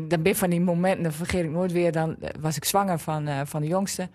[0.00, 1.92] Dan ben van die momenten, dat vergeet ik nooit weer.
[1.92, 4.08] Dan eh, was ik zwanger van, uh, van de jongste.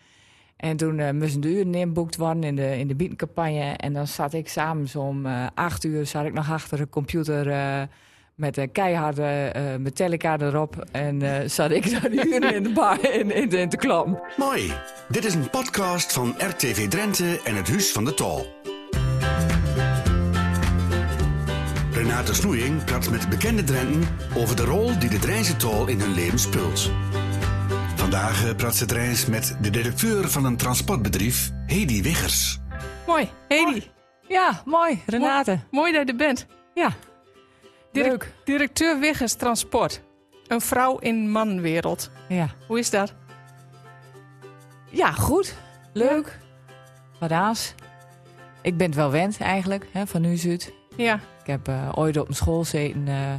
[0.56, 3.74] En toen uh, moesten de uren inboekt worden in de, in de bietencampagne.
[3.74, 7.46] En dan zat ik s'avonds om uh, acht uur zat ik nog achter de computer
[8.36, 10.86] met een keiharde Metallica erop.
[10.92, 14.20] En zat ik dan uren in de bar in, in, in te kloppen.
[14.38, 14.74] Mooi.
[15.10, 18.48] Dit is een podcast van RTV Drenthe en het Huis van de Tol.
[22.10, 24.04] Renate Snoeing praat met bekende Drenten
[24.36, 26.92] over de rol die de Drijnse Tol in hun leven speelt.
[27.96, 32.60] Vandaag praat ze Drijns met de directeur van een transportbedrijf, Hedy Wiggers.
[33.08, 33.82] Mooi, Hedy.
[34.28, 35.52] Ja, mooi, Renate.
[35.52, 36.46] Mooi, mooi, dat je er bent.
[36.74, 36.90] Ja,
[37.92, 38.34] Direct, leuk.
[38.46, 40.02] Directeur Wiggers Transport.
[40.48, 42.12] Een vrouw in manwereld.
[42.28, 43.14] Ja, Hoe is dat?
[44.92, 45.56] ja goed.
[45.94, 46.40] Leuk.
[47.20, 47.74] Wat aans.
[48.62, 50.78] Ik ben het wel wend eigenlijk, hè, van nu uit.
[51.04, 53.34] Ja, Ik heb eh, ooit op mijn school gezeten uh,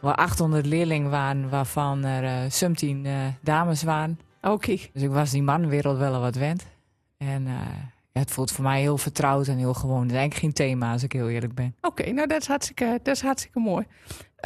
[0.00, 4.18] waar 800 leerlingen waren, waarvan er uh, 17 uh, dames waren.
[4.42, 4.76] oké.
[4.92, 6.66] Dus ik was die mannenwereld wel wat wend.
[7.16, 7.52] En uh,
[8.12, 10.02] ja, het voelt voor mij heel vertrouwd en heel gewoon.
[10.02, 11.74] Het is eigenlijk geen thema, als ik heel eerlijk ben.
[11.80, 13.86] Oké, nou dat is hartstikke, dat is hartstikke mooi.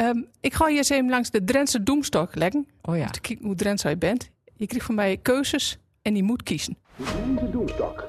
[0.01, 2.67] Um, ik ga je eens even langs de Drentse doemstok leggen.
[2.83, 3.03] Oh ja.
[3.05, 4.31] Om te kijken hoe Drents je bent.
[4.57, 6.79] Je krijgt van mij keuzes en die moet kiezen.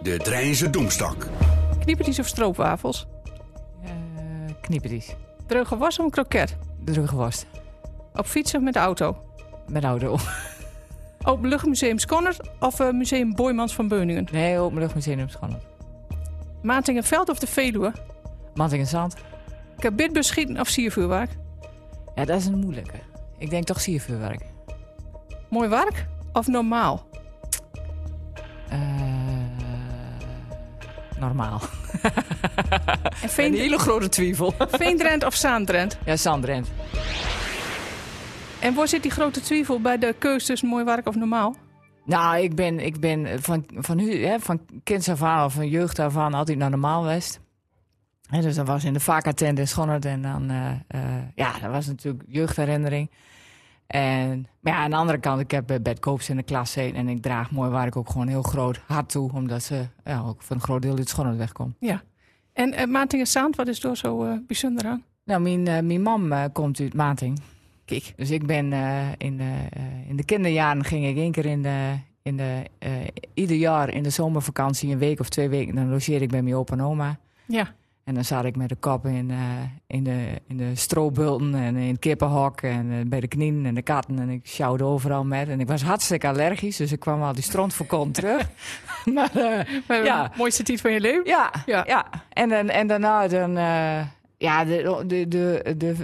[0.01, 1.27] De Drijnse Doemstok.
[1.79, 3.07] Kniepertjes of stroopwafels?
[4.67, 5.15] Uh, kniepertjes.
[5.45, 6.57] Dreuge was of een kroket?
[6.83, 7.45] Dreuge worst.
[8.13, 9.17] Op fiets of met de auto?
[9.67, 10.17] Met auto.
[11.23, 14.27] Openluchtmuseum Skonnert of uh, Museum Boymans van Beuningen?
[14.31, 15.63] Nee, Openluchtmuseum Skonnert.
[16.61, 17.91] Maantingenveld of de Veluwe?
[18.55, 19.15] Mantingenzand.
[19.77, 21.37] Kabitbus schieten of siervuurwerk?
[22.15, 22.99] Ja, dat is een moeilijke.
[23.37, 24.41] Ik denk toch siervuurwerk.
[25.49, 27.05] Mooi werk of normaal?
[28.71, 28.79] Uh,
[31.19, 31.61] normaal.
[33.35, 33.53] en.
[33.53, 34.53] Een hele grote twijfel.
[34.69, 35.97] Veendrent of Zaandrent?
[36.05, 36.71] Ja, Zaandrent.
[38.59, 41.55] En waar zit die grote twijfel bij de keuze tussen mooi werk of normaal?
[42.05, 45.99] Nou, ik ben, ik ben van, van, hè, van kinds af aan of van jeugd
[45.99, 47.39] af aan altijd naar normaal west.
[48.29, 50.03] En dus dat was in de Vaka-tent in.
[50.03, 51.01] En dan, uh, uh,
[51.35, 53.09] ja, dat was natuurlijk jeugdherinnering.
[53.87, 56.73] En, maar ja, aan de andere kant, ik heb bij Bert Koops in de klas
[56.73, 56.99] gezeten.
[56.99, 59.31] En ik draag mooi waar ik ook gewoon heel groot hard toe.
[59.33, 61.75] Omdat ze ja, ook van een groot deel uit Schonnert wegkomt.
[61.79, 62.03] Ja.
[62.53, 65.03] En uh, Matingen Saand, wat is door zo bijzonder aan?
[65.23, 67.39] Nou, mijn, mijn mam komt uit Mating.
[67.85, 68.13] Kijk.
[68.15, 68.73] Dus ik ben
[69.17, 69.41] in,
[70.07, 71.95] in de kinderjaren ging ik één keer in de,
[72.27, 72.91] in de, uh,
[73.33, 76.55] ieder jaar in de zomervakantie, een week of twee weken, dan logeerde ik bij mijn
[76.55, 77.19] opa en oma.
[77.45, 77.73] Ja.
[78.07, 79.37] En dan zat ik met de kop in, uh,
[79.87, 83.75] in, de, in de stroobulten en in het kippenhok en uh, bij de knieën en
[83.75, 84.19] de katten.
[84.19, 85.49] En ik sjouwde overal met.
[85.49, 88.49] En ik was hartstikke allergisch, dus ik kwam al die stront voor kont terug.
[89.13, 89.31] maar,
[89.87, 90.31] maar ja.
[90.37, 91.25] mooiste tijd van je leven?
[91.25, 91.83] Ja, ja.
[91.87, 92.05] ja.
[92.33, 93.51] En, dan, en daarna dan...
[94.37, 95.95] ja, de, de, de, de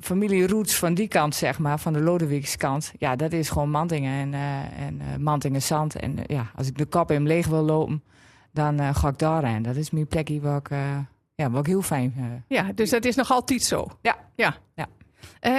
[0.00, 2.92] familie Roots van die kant, zeg maar, van de Lodewijkskant.
[2.98, 5.96] Ja, dat is gewoon Mantingen en, uh, en uh, Mantingen Zand.
[5.96, 8.02] En uh, ja, als ik de kop in leeg wil lopen,
[8.52, 9.62] dan ga ik daarheen.
[9.62, 10.70] Dat is mijn plekje waar ik,
[11.42, 12.42] ja, wat ik heel fijn vind.
[12.48, 13.86] Ja, dus dat is nog altijd zo?
[14.02, 14.16] Ja.
[14.34, 14.56] ja.
[14.74, 14.88] ja.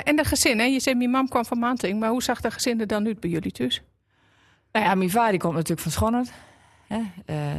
[0.04, 0.64] en de gezin, hè?
[0.64, 3.20] je zei mijn mam kwam van Manting, maar hoe zag de gezin er dan uit
[3.20, 3.82] bij jullie thuis?
[4.72, 6.32] Nou ja, mijn vader komt natuurlijk van Schonnert.
[6.88, 7.02] Hè?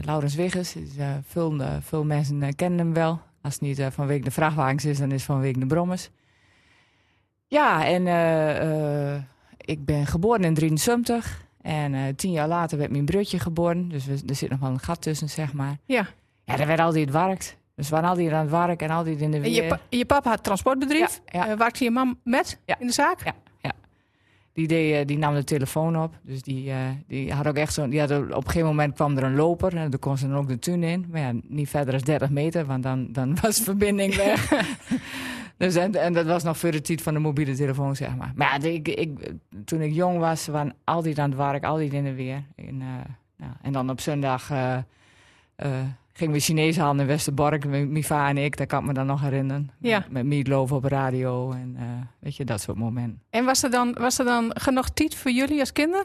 [0.04, 0.88] Laurens Wiggers, dus,
[1.26, 3.20] veel, veel mensen kennen hem wel.
[3.42, 6.10] Als het niet vanwege de vrachtwagens is, dan is het vanwege de brommers.
[7.46, 8.06] Ja, en
[9.56, 11.46] ik ben geboren in 73.
[11.62, 13.88] En tien jaar later werd mijn broertje geboren.
[13.88, 15.76] Dus we, er zit nog wel een gat tussen, zeg maar.
[15.84, 16.06] Ja.
[16.44, 17.58] Ja, daar werd altijd werkt.
[17.80, 19.58] Dus we waren altijd aan het werk en altijd in de weer.
[19.58, 21.20] En je, pa je papa had transportbedrijf.
[21.26, 21.56] Ja, ja.
[21.56, 22.76] werkte je mam met ja.
[22.78, 23.24] in de zaak?
[23.24, 23.72] Ja, ja.
[24.52, 26.14] Die, deed, die nam de telefoon op.
[26.22, 26.72] Dus die,
[27.06, 27.90] die had ook echt zo'n...
[27.90, 29.76] Die op een gegeven moment kwam er een loper.
[29.76, 31.06] En dan kon ze dan ook de tuin in.
[31.10, 32.66] Maar ja, niet verder dan 30 meter.
[32.66, 34.52] Want dan, dan was de verbinding weg.
[35.56, 38.32] dus en, en dat was nog voor de tijd van de mobiele telefoon, zeg maar.
[38.34, 39.32] Maar ja, ik, ik,
[39.64, 41.64] toen ik jong was, waren altijd aan het werk.
[41.64, 42.42] Altijd in de weer.
[42.56, 44.50] En, uh, en dan op zondag...
[44.50, 44.76] Uh,
[45.56, 45.68] uh,
[46.12, 49.06] gingen we Chinees halen in Westerbork, mijn va en ik, dat kan ik me dan
[49.06, 49.70] nog herinneren.
[49.80, 50.04] Ja.
[50.10, 51.82] Met Meatloaf op radio en uh,
[52.18, 53.22] weet je, dat soort momenten.
[53.30, 56.04] En was er dan, was er dan genoeg tijd voor jullie als kinder?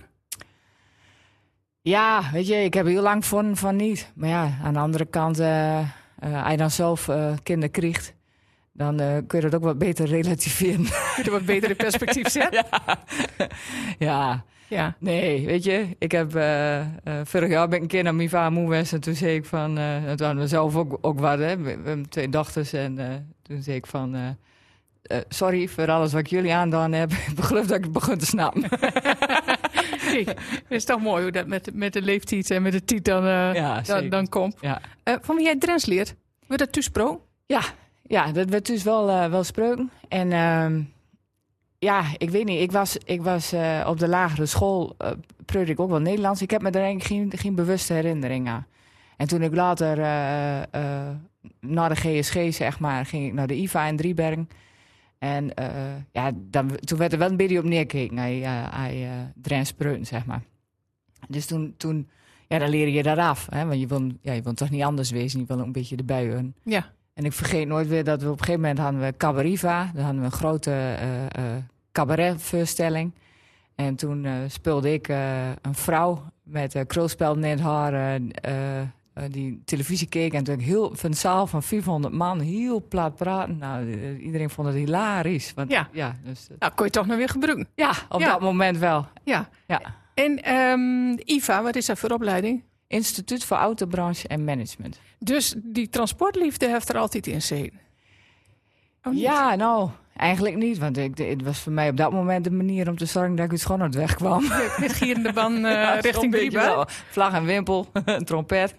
[1.82, 4.12] Ja, weet je, ik heb heel lang van, van niet.
[4.16, 7.10] Maar ja, aan de andere kant, uh, uh, als je dan zelf
[7.44, 8.14] kinderen krijgt,
[8.72, 8.96] dan
[9.28, 10.86] kun je dat ook wat beter relativeren.
[11.16, 12.66] Kun je wat beter in perspectief zetten?
[12.68, 12.98] ja.
[13.98, 14.46] ja.
[14.68, 14.96] Ja.
[15.00, 16.86] Nee, weet je, ik heb uh, uh,
[17.24, 19.46] vorig jaar ben ik een keer naar mijn vader moe geweest en toen zei ik
[19.46, 21.58] van, uh, toen hadden we zelf ook, ook wat, hè.
[21.58, 22.96] We, we hebben twee dochters en
[23.42, 24.38] toen zei ik van,
[25.30, 27.12] sorry voor alles wat ik jullie aandaan heb.
[27.38, 28.70] ik geloof dat ik het begon te snappen.
[30.12, 33.06] Kijk, het is toch mooi hoe dat met, met de leeftijd en met de tijd
[33.06, 34.56] dan, ja, dan, dan, komt.
[34.62, 34.82] Ja.
[35.04, 36.16] van wie jij Drents leert,
[36.48, 37.20] wordt dat toesproken?
[37.46, 37.62] Ja,
[38.04, 39.92] ja, dat werd dus wel, wel spreuken.
[40.08, 40.32] En
[41.86, 42.62] ja, ik weet niet.
[42.62, 45.12] Ik was, ik was eh, op de lagere school, uh,
[45.46, 46.42] preurde ik ook wel Nederlands.
[46.42, 48.66] Ik heb me daar eigenlijk geen, geen bewuste herinnering aan.
[49.18, 50.04] En toen ik later uh,
[51.60, 54.50] naar de GSG, zeg maar, ging ik naar de IVA in Driebergen.
[55.18, 55.52] En
[56.12, 58.18] ja, dan, toen werd er wel een beetje op neergekeken.
[58.18, 58.40] Hij,
[58.72, 60.42] hij Drens Preuten, zeg maar.
[61.28, 62.10] Dus toen, toen
[62.48, 63.48] ja, dan leer je daar af.
[63.50, 63.66] Hè?
[63.66, 65.40] Want je wil, ja, je wil toch niet anders wezen.
[65.40, 66.56] Je wil ook een beetje erbij buien.
[66.64, 66.94] Ja.
[67.14, 69.92] En ik vergeet nooit weer dat we op een gegeven moment hadden we Cabariva.
[69.94, 71.56] Dan hadden we een grote uh, uh,
[71.96, 73.12] cabaretvoorstelling.
[73.76, 75.08] En toen uh, speelde ik
[75.62, 78.20] een vrouw met uh, krulspel in het haar
[79.32, 80.34] die televisie keek.
[80.34, 83.58] En toen heel, van een zaal van 400 man heel plat praten.
[83.58, 83.90] Nou,
[84.20, 85.54] iedereen vond het hilarisch.
[85.54, 85.90] Want, ja.
[85.92, 87.68] ja dus, nou, kon je toch nog weer gebruiken?
[87.76, 88.32] Ja, op ja.
[88.32, 89.08] dat moment wel.
[89.24, 89.50] Ja.
[89.68, 89.82] ja.
[90.14, 92.64] En um, IVA, wat is dat voor opleiding?
[92.88, 95.00] Instituut voor Autobranche en Management.
[95.20, 97.80] Dus die transportliefde heeft er altijd in zitten?
[99.04, 100.78] Oh, ja, nou, eigenlijk niet.
[100.78, 103.52] Want ik, het was voor mij op dat moment de manier om te zorgen dat
[103.52, 104.48] ik gewoon uit weg kwam.
[104.80, 106.88] Met gierende ban uh, ja, richting Drieba?
[106.88, 108.76] Vlag en wimpel, een trompet.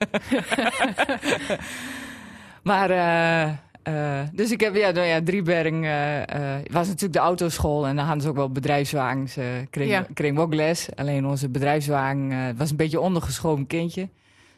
[2.62, 2.90] maar...
[2.90, 3.52] Uh,
[3.88, 8.04] uh, dus ik heb, ja, nou ja Drieberg uh, was natuurlijk de autoschool en dan
[8.04, 9.36] hadden ze ook wel bedrijfswagens.
[9.70, 10.40] kregen, ja.
[10.40, 10.88] ook les.
[10.94, 14.08] Alleen onze bedrijfswagen was een beetje ondergeschoven kindje.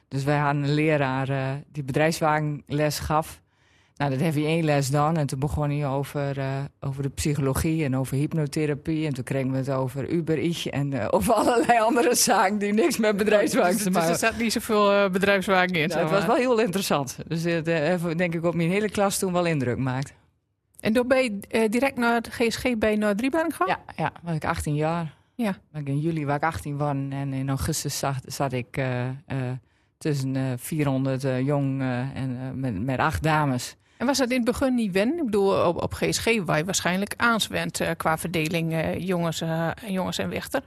[0.08, 1.28] Dus wij hadden een leraar
[1.72, 3.40] die bedrijfswagenles gaf.
[3.98, 5.16] Nou, dat heb je één les dan.
[5.16, 6.46] En toen begon hij over, uh,
[6.80, 9.06] over de psychologie en over hypnotherapie.
[9.06, 12.96] En toen kregen we het over Uber en uh, over allerlei andere zaken die niks
[12.96, 15.88] met bedrijfswagens te maken Dus er zat niet zoveel uh, bedrijfswagen in.
[15.88, 17.18] Nou, het was wel heel interessant.
[17.26, 20.14] Dus het heeft denk ik op mijn hele klas toen wel indruk gemaakt.
[20.80, 23.66] En toen ben je direct naar het GSG bij naar Driebergen gegaan?
[23.66, 25.14] Ja, ja, was ik 18 jaar.
[25.34, 25.56] Ja.
[25.84, 28.82] In juli was ik 18 geworden en in augustus zat, zat ik
[29.98, 31.80] tussen 400 jong
[32.14, 33.76] en met, met acht dames.
[33.98, 35.18] En was dat in het begin niet wen?
[35.18, 39.70] Ik bedoel, op, op GSG waar je waarschijnlijk aanswend uh, qua verdeling uh, jongens, uh,
[39.86, 40.62] jongens en wichter.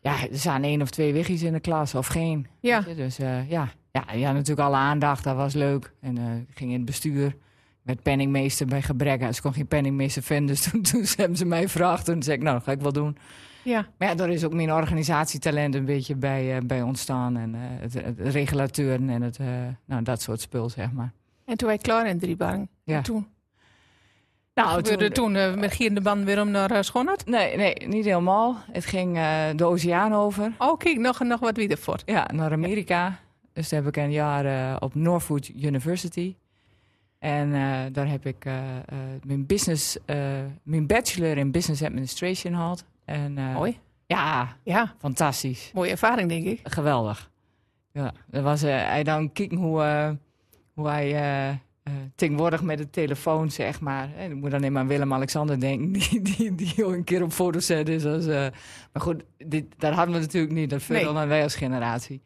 [0.00, 2.46] Ja, er zijn één of twee wiggies in de klas, of geen.
[2.60, 2.80] Ja.
[2.80, 3.44] Dus ja.
[3.48, 3.68] ja,
[4.14, 5.92] ja, natuurlijk alle aandacht, dat was leuk.
[6.00, 7.36] En ging in het bestuur.
[7.82, 9.34] met penningmeester bij gebrek.
[9.34, 12.04] Ze kon geen penningmeester vinden, dus toen, toen hebben ze mij gevraagd.
[12.04, 13.16] Toen zei ik, nou, dat ga ik wel doen.
[13.64, 13.86] Ja.
[13.98, 17.36] Maar ja, daar is ook mijn organisatietalent een beetje bij, bij ontstaan.
[17.36, 19.38] En het, het regulateuren en het,
[19.84, 21.12] nou, dat soort spul, zeg maar.
[21.44, 22.68] En toen wij klaar in Driebang.
[22.84, 22.96] Ja.
[22.96, 23.26] En toen?
[24.54, 27.26] Nou, toen, toen uh, met Gierende Band weer om naar uh, Schonert?
[27.26, 28.56] Nee, nee, niet helemaal.
[28.72, 30.52] Het ging uh, de oceaan over.
[30.58, 32.00] Oh, kijk, nog, nog wat weer voor.
[32.04, 33.18] Ja, naar Amerika.
[33.52, 36.36] Dus daar heb ik een jaar op Northwood University.
[37.18, 37.50] En
[37.92, 38.44] daar heb ik
[39.22, 39.96] mijn, business,
[40.62, 42.84] mijn bachelor in business administration gehad.
[43.04, 43.78] En, Mooi.
[44.06, 45.70] Ja, ja, fantastisch.
[45.74, 46.60] Mooie ervaring, denk ik.
[46.62, 47.30] Geweldig.
[47.92, 50.18] Ja, dat was, hij dan kijken hoe
[50.72, 54.08] hoe hij uh, uh, tegenwoordig met de telefoon, zeg maar.
[54.18, 57.60] Ik moet alleen maar aan Willem-Alexander denken, die, die, die ook een keer op foto
[57.60, 58.04] zet is.
[58.04, 58.34] Als, uh,
[58.92, 60.70] maar goed, dit, dat hadden we natuurlijk niet.
[60.70, 61.26] Dat veel nee.
[61.26, 62.22] wij als generatie.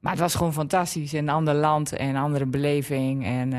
[0.00, 1.12] Maar het was gewoon fantastisch.
[1.12, 3.24] Een ander land en een andere beleving.
[3.24, 3.50] En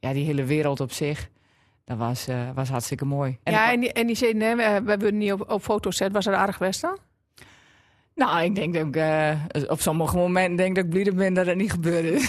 [0.00, 1.30] ja, die hele wereld op zich.
[1.84, 3.38] Dat was, was hartstikke mooi.
[3.42, 6.02] En ja, en die, en die nee, we, hebben niet op, op foto's.
[6.12, 6.98] Was er aardig best dan?
[8.16, 11.46] Nou, ik denk dat ik uh, op sommige momenten denk dat ik blij ben dat
[11.46, 12.22] het niet gebeurd is.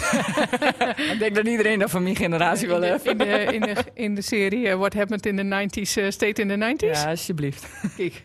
[1.14, 3.06] ik denk dat iedereen dat van mijn generatie wel heeft.
[3.06, 6.42] In de, in de, in de serie uh, What Happened in the 90s, uh, State
[6.42, 6.90] in the 90s?
[6.90, 7.68] Ja, alsjeblieft.
[7.98, 8.24] Kijk.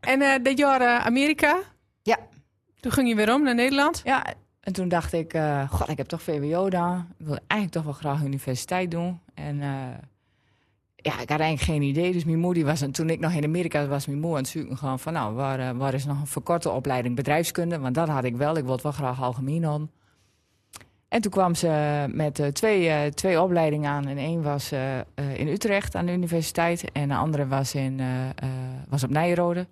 [0.00, 1.58] en dit jaar Amerika?
[2.02, 2.18] Ja.
[2.80, 4.00] Toen ging je weer om naar Nederland?
[4.04, 4.24] Ja,
[4.60, 5.34] en toen dacht ik,
[5.70, 7.14] god, ik heb toch VWO gedaan.
[7.18, 9.20] Ik wil eigenlijk toch wel graag universiteit doen.
[9.34, 9.60] En
[10.96, 12.12] ja, ik had eigenlijk geen idee.
[12.12, 14.52] Dus mijn moeder was, en toen ik nog in Amerika was, mijn moeder aan het
[14.52, 17.78] zoeken gaan van, nou, waar, uh, waar is nog een verkorte opleiding bedrijfskunde?
[17.78, 18.56] Want dat had ik wel.
[18.56, 19.90] Ik wilde wel graag algemeen aan.
[21.08, 24.06] En toen kwam ze met uh, twee, uh, twee opleidingen aan.
[24.06, 24.72] En één was
[25.34, 26.92] in Utrecht aan de universiteit.
[26.92, 28.00] En de andere was, in,
[28.88, 29.66] was op Nijrode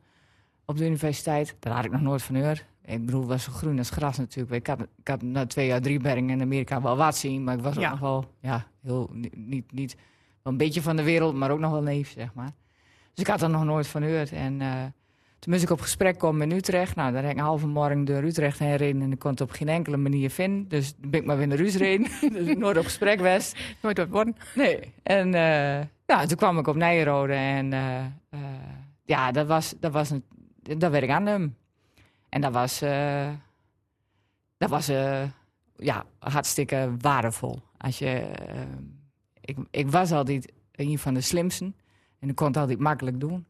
[0.64, 1.56] op de universiteit.
[1.58, 2.64] Daar had ik nog nooit van gehoord.
[2.84, 4.54] Ik bedoel, het was zo groen als gras natuurlijk.
[4.54, 7.44] Ik had, ik had na twee jaar drie bergen in Amerika wel wat zien.
[7.44, 7.84] Maar ik was ja.
[7.84, 9.72] ook nog wel ja, heel niet...
[9.72, 9.96] niet
[10.44, 12.52] een beetje van de wereld, maar ook nog wel neef, zeg maar.
[13.14, 14.32] Dus ik had er nog nooit van gehoord.
[14.32, 14.82] En uh,
[15.38, 16.96] toen moest ik op gesprek komen in Utrecht.
[16.96, 19.40] Nou, daar heb ik een halve morgen door Utrecht heen reden en ik kon het
[19.40, 20.68] op geen enkele manier vinden.
[20.68, 22.08] Dus ben ik maar weer naar Ruus reden.
[22.32, 23.54] dus nooit op gesprek was.
[23.80, 24.36] Nooit wat worden.
[24.54, 24.92] Nee.
[25.02, 28.04] En uh, ja, toen kwam ik op Nijrode en uh,
[29.04, 30.24] ja, dat was, dat was een,
[30.78, 31.56] dat werd ik aan hem.
[32.28, 32.78] En dat was,
[34.58, 34.86] dat was
[35.76, 37.58] ja, hartstikke waardevol.
[37.76, 38.26] Als je
[39.44, 41.76] ik, ik was altijd een van de slimsten.
[42.18, 43.46] En ik kon het altijd makkelijk doen.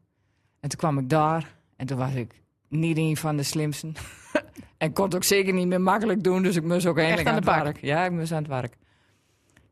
[0.59, 1.55] En toen kwam ik daar.
[1.75, 3.93] En toen was ik niet een van de slimsten.
[4.77, 6.43] en kon het ook zeker niet meer makkelijk doen.
[6.43, 7.81] Dus ik moest ook eindelijk aan, het werk.
[7.81, 8.77] Ja, ik moest aan het werk.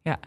[0.02, 0.20] Ja.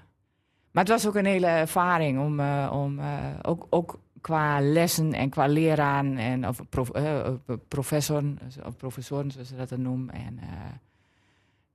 [0.71, 5.13] Maar het was ook een hele ervaring om, uh, om uh, ook, ook qua lessen
[5.13, 7.33] en qua leraren en of prof, eh,
[7.69, 10.15] professoren, of professoren zoals ze dat dan noemen.
[10.15, 10.49] En eh,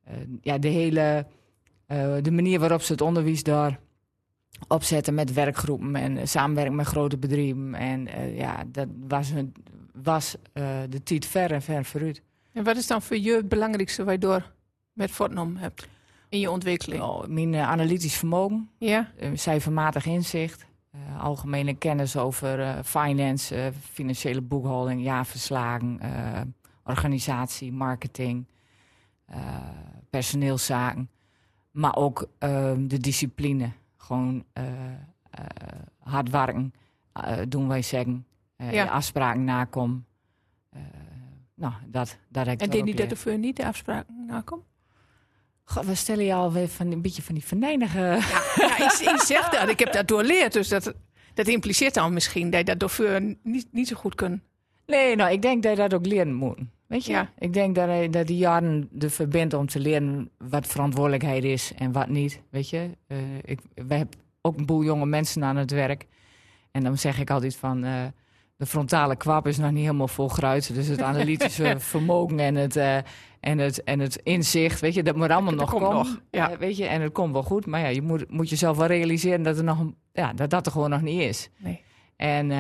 [0.04, 1.26] eh, ja, de hele
[1.92, 3.80] eh, de manier waarop ze het onderwijs daar
[4.68, 7.74] opzetten met werkgroepen en samenwerken met grote bedrijven.
[7.74, 9.54] En eh, ja, dat was, hun,
[10.04, 12.22] was eh, de tijd ver en ver vooruit.
[12.54, 14.52] En wat is dan voor je het belangrijkste waar je door
[14.94, 15.88] met voortnom hebt
[16.30, 17.02] in je ontwikkeling?
[17.04, 19.12] Oh, mijn eh, analytisch vermogen, Ja?
[19.18, 26.42] eh, cijfermatig inzicht, eh, algemene kennis over eh, finance, eh, financiële boekhouding, jaarverslagen, eh,
[26.84, 28.46] organisatie, marketing,
[29.26, 29.38] eh,
[30.10, 31.10] personeelszaken.
[31.72, 33.72] Maar ook eh, de discipline.
[34.02, 34.64] Gewoon eh,
[35.30, 35.46] eh,
[36.00, 36.74] hard werken,
[37.14, 38.26] eh, doen wij zeggen.
[38.72, 38.86] Ja.
[38.86, 40.06] afspraken nakom.
[40.70, 40.82] Eh,
[41.56, 44.64] nou, dat, dat En deed niet dat er voor niet de afspraken nakomt?
[45.64, 48.00] God, we stellen je alweer van een beetje van die venijnige...
[48.00, 49.70] Ja, ik, ik zeg dat.
[49.70, 50.54] Ik heb dat doorleerd.
[50.54, 50.94] Dus dat,
[51.34, 54.42] dat impliceert dan misschien dat je dat door niet, niet zo goed kunt.
[54.86, 56.60] Nee, nou, ik denk dat je dat ook leren moet.
[56.92, 57.12] Weet je?
[57.12, 57.30] Ja.
[57.38, 61.74] Ik denk dat, hij, dat die jaren er verbindt om te leren wat verantwoordelijkheid is
[61.78, 62.42] en wat niet.
[62.50, 62.90] Weet je?
[63.08, 66.08] Eh, ik, we hebben ook een boel jonge mensen aan het werk.
[66.72, 67.84] En dan zeg ik altijd van...
[67.84, 68.04] eh,
[68.58, 70.74] de frontale kwap is nog niet helemaal volgruid.
[70.74, 72.98] Dus het analytische vermogen en het, eh,
[73.40, 75.90] en, het, en het inzicht, weet je, dat moet allemaal Dat nog komen.
[75.96, 76.58] nog, ja.
[76.58, 77.66] Weet je, en het komt wel goed.
[77.66, 80.72] Maar ja, je moet, moet jezelf wel realiseren dat, er nog, ja, dat dat er
[80.72, 81.50] gewoon nog niet is.
[81.58, 81.84] Nee.
[82.16, 82.52] En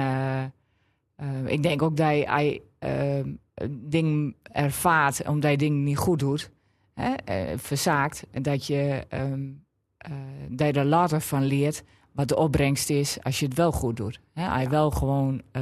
[1.46, 6.52] ik denk ook dat hij, eh, een ding ervaart omdat je dingen niet goed doet,
[6.94, 9.50] hè, eh, verzaakt, en dat je, ehm,
[9.98, 10.12] eh,
[10.50, 13.98] dat je er later van leert wat de opbrengst is als je het wel goed
[13.98, 14.20] doet.
[14.34, 15.62] Hè, als je wel gewoon eh,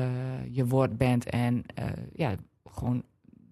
[0.51, 1.63] je woord bent en
[2.13, 3.03] ja, gewoon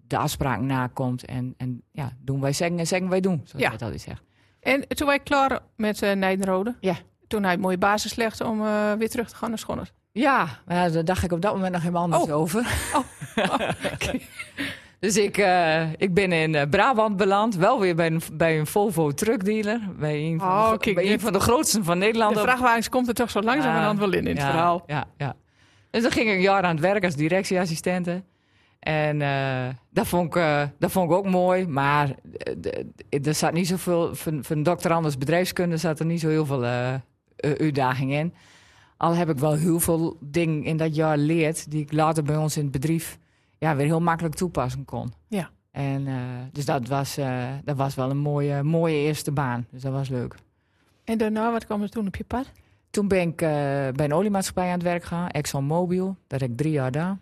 [0.06, 3.70] de afspraak nakomt en, en ja, doen wij zeggen en zeggen wij doen, zoals Ja.
[3.70, 4.22] je dat altijd zegt.
[4.60, 6.76] En toen wij klaar met uh, Nijdenrode.
[6.80, 6.96] Ja.
[7.26, 8.58] Toen hij een mooie basis legde om
[8.98, 9.92] weer terug te gaan naar Schonners.
[10.18, 12.36] Ja, maar daar dacht ik op dat moment nog helemaal anders Oh.
[12.36, 12.66] over.
[13.36, 13.58] Oh.
[14.98, 17.56] dus ik, eh, ik ben in eh, Brabant beland.
[17.56, 19.80] Wel weer bij een, bij een Volvo truckdealer.
[19.98, 22.34] Bij een van, Oh, de, kijk, bij een van de grootste van Nederland.
[22.34, 24.82] De vrachtwagens komt er toch zo langzamerhand wel in, in het verhaal.
[24.86, 25.36] Ja, ja.
[25.90, 28.22] Dus dan ging ik een jaar aan het werk als directieassistente.
[28.78, 31.66] En eh, dat, vond ik, dat vond ik ook mooi.
[31.66, 32.14] Maar
[33.22, 34.14] er zat niet zoveel...
[34.14, 36.64] Van, van dokter Anders bedrijfskunde zat er niet zo heel veel
[37.58, 38.34] uitdaging in.
[38.98, 41.70] Al heb ik wel heel veel dingen in dat jaar geleerd...
[41.70, 43.18] die ik later bij ons in het bedrijf
[43.58, 45.12] ja, weer heel makkelijk toepassen kon.
[45.28, 45.50] Ja.
[45.70, 46.14] En, eh,
[46.52, 49.66] dus dat was, eh, dat was wel een mooie, mooie eerste baan.
[49.70, 50.34] Dus dat was leuk.
[51.04, 52.50] En daarna, wat kwam er toen op je pad?
[52.90, 53.48] Toen ben ik eh,
[53.94, 56.16] bij een oliemaatschappij aan het werk gegaan, ExxonMobil.
[56.26, 57.20] Daar heb ik drie jaar gedaan.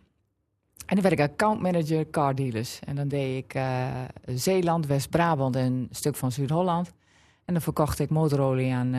[0.87, 2.81] En dan werd ik accountmanager car dealers.
[2.81, 3.61] En dan deed ik
[4.25, 6.93] Zeeland, West-Brabant en een stuk van Zuid-Holland.
[7.45, 8.95] En dan verkocht ik motorolie aan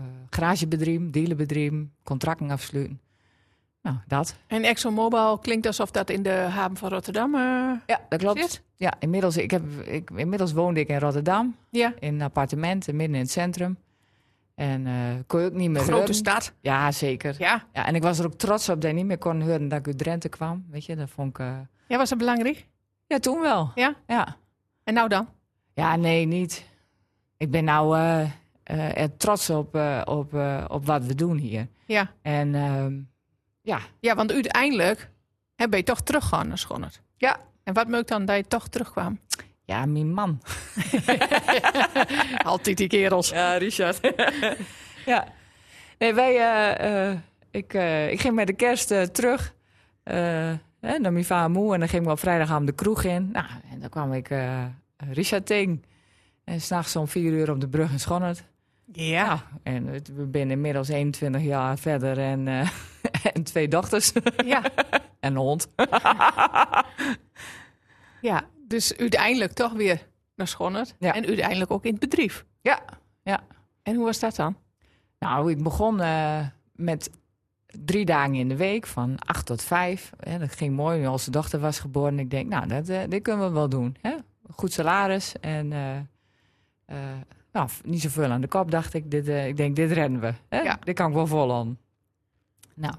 [0.00, 3.00] eh eh, eh, garagebedrijven, dealerbedrijven, contracten afsluiten.
[3.82, 4.36] Nou, dat.
[4.46, 7.40] En ExxonMobil klinkt alsof dat in de haven van Rotterdam eh,
[7.86, 8.38] Ja, dat klopt.
[8.40, 8.62] zit.
[8.76, 13.14] Ja, inmiddels, ik heb, ik, inmiddels woonde ik in Rotterdam, Ja, in een appartement, midden
[13.14, 13.78] in het centrum.
[14.54, 14.94] En eh
[15.26, 16.52] kon je ook niet meer grote stad.
[16.60, 17.34] Ja, zeker.
[17.38, 17.64] Ja.
[17.72, 19.78] Ja, en ik was er ook trots op dat ik niet meer kon horen dat
[19.78, 20.64] ik uit Drenthe kwam.
[20.70, 21.38] Weet je, dat vond ik...
[21.38, 22.66] eh, ja, was dat belangrijk?
[23.06, 23.70] Ja, toen wel.
[23.74, 23.94] Ja?
[24.06, 24.36] Ja.
[24.84, 25.28] En nou dan?
[25.74, 26.66] Ja, nee, niet.
[27.36, 27.96] Ik ben nou
[28.70, 31.66] eh, eh, er trots op, eh, op, eh, op wat we doen hier.
[31.86, 32.10] Ja.
[32.22, 32.98] En ehm,
[33.62, 35.10] ja, Ja, want uiteindelijk
[35.56, 37.00] hè, ben je toch teruggegaan naar Schonnert.
[37.16, 37.36] Ja.
[37.64, 39.20] En wat meuk dan dat je toch terugkwam?
[39.64, 40.40] ja, mijn man.
[42.44, 43.28] Altijd die kerels.
[43.28, 44.00] Ja, Richard.
[45.06, 45.26] ja.
[45.98, 46.36] Nee, wij...
[46.36, 47.18] eh, eh,
[47.50, 49.54] ik, eh, ik ging met de kerst terug
[50.02, 51.74] eh, hè, naar mijn vader moe.
[51.74, 53.30] En dan ging ik op vrijdagavond de kroeg in.
[53.32, 54.64] Nou, en dan kwam ik eh,
[54.96, 55.84] Richard tegen.
[56.44, 58.44] En s'nachts om vier uur op de brug in Schonnert.
[58.92, 59.26] Ja.
[59.26, 62.68] Nou, en het- we zijn inmiddels 21 jaar verder en, eh,
[63.34, 64.12] en twee dochters
[64.44, 64.62] Ja.
[65.20, 65.68] en een hond.
[68.20, 68.42] ja.
[68.68, 70.94] Dus uiteindelijk toch weer naar Schonnert.
[70.98, 71.14] Ja.
[71.14, 72.44] En uiteindelijk ook in het bedrijf.
[72.60, 72.80] Ja,
[73.22, 73.40] ja.
[73.82, 74.56] En hoe was dat dan?
[75.18, 77.10] Nou, ik begon eh, met
[77.84, 80.10] drie dagen in de week, van acht tot vijf.
[80.18, 81.06] Hè, dat ging mooi.
[81.08, 82.18] Onze dochter was geboren.
[82.18, 83.96] Ik denk, nou, dat, eh, dit kunnen we wel doen.
[84.00, 84.14] Hè?
[84.50, 85.72] Goed salaris en
[87.52, 89.10] nou, niet zoveel aan de kop, dacht ik.
[89.10, 90.34] Dit, eh, ik denk, dit redden we.
[90.48, 90.60] Hè?
[90.60, 90.78] Ja.
[90.84, 91.78] Dit kan ik wel vol aan.
[92.74, 92.94] Nou,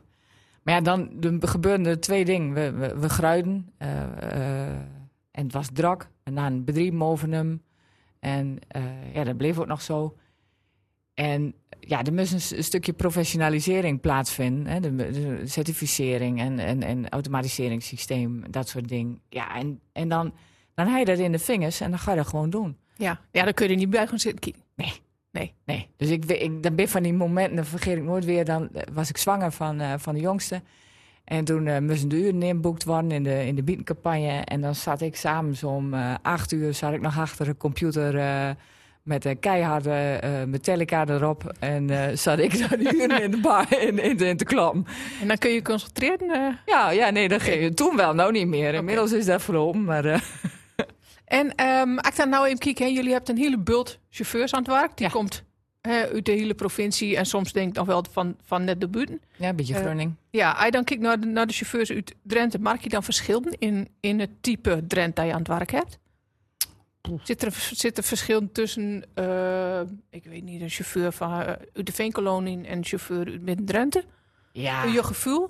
[0.63, 2.53] maar ja, dan gebeurden er twee dingen.
[2.53, 4.75] We, we, we gruiden eh, eh,
[5.31, 6.09] en het was druk.
[6.23, 7.61] En na een bedrijf boven hem.
[8.19, 8.59] En
[9.13, 10.15] ja, dat bleef ook nog zo.
[11.13, 14.67] En ja, er moest een, stukje professionalisering plaatsvinden.
[14.67, 14.79] Hè?
[14.79, 19.21] De, de certificering en, en, en automatiseringssysteem, dat soort dingen.
[19.29, 20.33] Ja, en, en dan,
[20.73, 22.77] dan je dat in de vingers en dan ga je dat gewoon doen.
[23.01, 23.19] Ja.
[23.31, 24.61] Ja, dan kun je er niet bij gaan zitten kijken.
[24.75, 25.01] Nee.
[25.65, 25.87] Nee.
[25.97, 28.45] Dus ik, ik, dan ben van die momenten, dan vergeet ik nooit weer.
[28.45, 30.61] Dan eh, was ik zwanger van, eh, van de jongste.
[31.23, 34.41] En toen eh, moesten de uren inboekt worden in de, in de bietencampagne.
[34.41, 38.13] En dan zat ik s'avonds om acht uur zat ik nog achter de computer...
[39.03, 41.53] met een keiharde eh, Metallica erop.
[41.59, 44.85] En zat ik dan uren in de bar in, in, in te klappen.
[45.21, 46.59] En dan kun je concentreren.
[46.65, 48.73] Ja, ja, nee, dat ging je toen wel, nou niet meer.
[48.73, 50.03] Inmiddels is dat verlopen, maar...
[51.31, 51.55] En
[51.97, 54.71] als ik dan nou even kijk, hè, jullie hebben een hele bult chauffeurs aan het
[54.71, 54.97] werk.
[54.97, 55.11] Die Ja.
[55.11, 55.43] komt
[55.81, 58.87] hè, uit de hele provincie en soms denk ik nog wel van, van net de
[58.87, 59.21] buiten.
[59.37, 60.17] ja, een beetje Eh, Groningen.
[60.29, 63.57] Ja, als dan kijkt naar de, naar de chauffeurs uit Drenthe, merk je dan verschillen
[63.59, 65.99] in, in het type Drenthe dat je aan het werk hebt?
[67.23, 71.85] Zit er, zit er verschil tussen, eh, ik weet niet, een chauffeur van, eh, uit
[71.85, 74.03] de Veenkolonie en een chauffeur uit Midden-Drenthe?
[74.51, 74.83] Ja.
[74.83, 75.49] Je gevoel?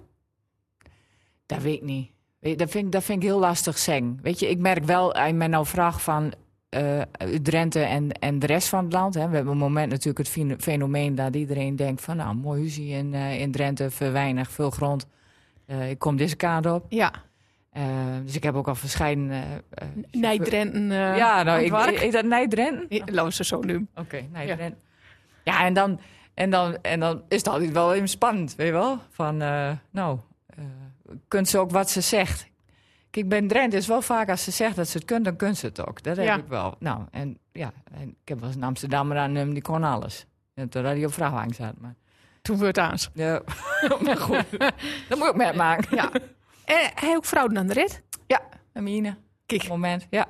[1.46, 2.10] Dat weet ik niet.
[2.42, 4.20] Dat, vind ik, dat vind ik heel lastig zeggen.
[4.22, 6.34] Weet je, ik merk wel, als je mij nou vraagt van
[6.72, 7.02] eh,
[7.42, 9.14] Drenthe en, en de rest van het land.
[9.14, 9.30] Hè.
[9.30, 12.18] We hebben op het moment natuurlijk het fenomeen dat iedereen denkt van...
[12.18, 15.08] nou, mooi huisje in, eh, in Drenthe, veel weinig, veel grond.
[15.66, 16.86] Eh, ik kom deze kant op.
[16.90, 17.14] Ja,
[18.24, 19.42] dus ik heb ook al verschillende...
[20.12, 20.92] Nijdrenten.
[20.92, 22.86] Ja, nou, ik, is dat Nijdrenten?
[22.90, 23.62] Ja, zo.
[23.96, 24.80] Oké, Nijdrenten.
[25.44, 26.00] Ja, en dan,
[26.34, 28.98] en, dan, en dan is het altijd wel even spannend, weet je wel?
[29.10, 29.38] Van,
[29.92, 30.20] nou,
[31.28, 32.50] kunt ze ook wat ze zegt?
[33.10, 35.58] Kijk, bij Drenthe is wel vaak als ze zegt dat ze het kunt, dan kunt
[35.58, 36.04] ze het ook.
[36.04, 36.36] Dat heb Ja.
[36.38, 36.76] ik wel.
[36.80, 40.26] Nou, en ja, en ik heb wel eens een Amsterdammer aan hem, die kon alles.
[40.54, 41.96] En toen had hij op vrachtwagen zat, maar...
[42.42, 42.98] Toen wordt het aan.
[43.14, 43.42] Ja,
[44.04, 44.46] maar goed.
[45.10, 45.96] dat moet ik met maken.
[45.96, 46.12] Ja.
[46.66, 48.02] En hij ook vrouwen aan de rit.
[48.28, 48.42] Ja,
[48.74, 49.16] en Mine.
[49.46, 49.68] Kijk.
[49.68, 50.28] Moment, ja.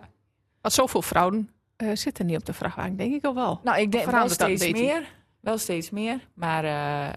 [0.61, 3.59] Want zoveel vrouwen eh, zitten niet op de vrachtwagen, denk ik al wel.
[3.63, 5.03] Nou, ik denk wel steeds meer.
[5.41, 6.27] Wel steeds meer.
[6.33, 7.13] Maar, eh, eh,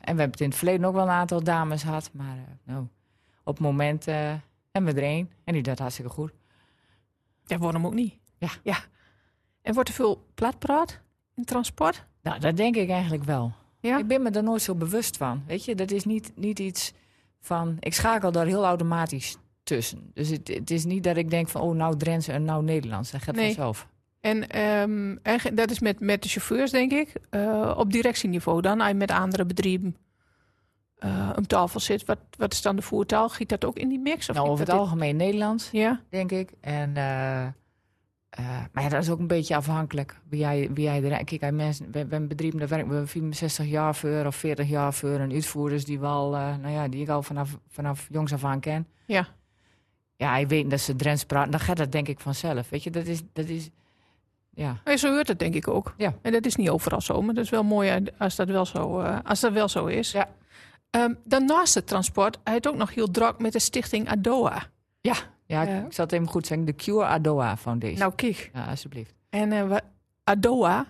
[0.00, 2.10] en we hebben het in het verleden ook wel een aantal dames gehad.
[2.12, 2.86] Maar eh, nou,
[3.44, 5.30] op het moment hebben we er één.
[5.44, 6.32] En die doet hartstikke goed.
[7.44, 8.14] Ja, waarom ook niet?
[8.38, 8.48] Ja.
[8.62, 8.76] ja.
[9.62, 11.00] En wordt er veel platpraat
[11.34, 12.04] in transport?
[12.22, 13.52] Nou, dat denk ik eigenlijk wel.
[13.80, 13.98] Ja.
[13.98, 15.42] Ik ben me er nooit zo bewust van.
[15.46, 16.92] Weet je, dat is niet, niet iets
[17.40, 17.76] van...
[17.80, 20.10] Ik schakel daar heel automatisch tussen.
[20.14, 21.60] Dus het, het is niet dat ik denk van...
[21.60, 23.10] Oh, nou Drents en nou Nederlands.
[23.10, 23.44] Dat gaat Nee.
[23.46, 23.88] vanzelf.
[24.22, 27.12] En, ehm, en dat is met, met de chauffeurs, denk ik.
[27.30, 29.96] Eh, op directieniveau dan, als je met andere bedrijven
[30.98, 32.04] eh om tafel zit.
[32.04, 33.28] Wat, wat is dan de voertaal?
[33.28, 34.28] Giet dat ook in die mix?
[34.28, 35.68] Of Nou, over het algemeen Nederlands.
[35.70, 36.52] Ja, denk ik.
[36.60, 37.52] En, eh, eh,
[38.72, 41.24] maar ja, dat is ook een beetje afhankelijk wie jij, wie jij er...
[41.24, 45.18] Kijk, als mensen, hebben bedrijven, daar werken we 64 jaar voor of 40 jaar voor.
[45.18, 48.60] En uitvoerders die, wel, eh, nou ja, die ik al vanaf, vanaf jongs af aan
[48.60, 48.86] ken.
[49.06, 49.28] ja.
[50.16, 52.68] Ja, je weet dat ze Drents praten, dan gaat dat denk ik vanzelf.
[52.68, 53.22] Weet je, dat is...
[53.32, 53.70] Dat is
[54.54, 54.76] ja.
[54.84, 55.94] Maar zo hoort het denk ik ook.
[55.96, 56.14] Ja.
[56.22, 59.00] En dat is niet overal zo, maar dat is wel mooi als dat wel zo,
[59.00, 60.12] eh, als dat wel zo is.
[60.12, 60.28] Ja.
[60.90, 64.62] Ehm, dan naast het transport, hij het ook nog heel druk met de stichting ADOA.
[65.00, 65.14] Ja,
[65.46, 66.66] ja, ik zal het even goed zeggen.
[66.66, 67.98] De Cure Adoa Foundation.
[67.98, 68.50] Nou, kijk.
[68.54, 69.14] Ja, alsjeblieft.
[69.30, 69.80] En eh, wa-
[70.24, 70.86] ADOA,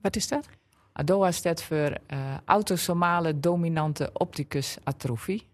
[0.00, 0.46] wat is dat?
[0.92, 5.46] Adoa staat voor eh, autosomale dominante opticus atrofie.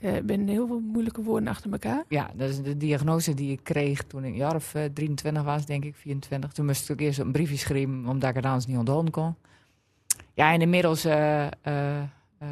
[0.00, 2.04] Eh, Er zijn heel veel moeilijke woorden achter elkaar.
[2.08, 5.66] Ja, dat is de diagnose die ik kreeg toen ik jaar of eh, 23 was,
[5.66, 6.52] denk ik, 24.
[6.52, 9.34] Toen moest ik eerst een briefje schrijven, omdat ik het anders niet onthouden kon.
[10.34, 11.98] Ja, en inmiddels eh, eh,
[12.38, 12.48] eh,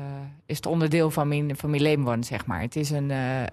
[0.47, 2.61] is het onderdeel van mijn, van mijn leven geworden, zeg maar.
[2.61, 3.49] Het is een eh, eh,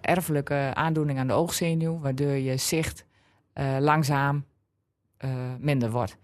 [0.00, 3.04] erfelijke aandoening aan de oogzenuw, waardoor je zicht
[3.52, 4.44] eh, langzaam
[5.16, 6.16] eh, minder wordt.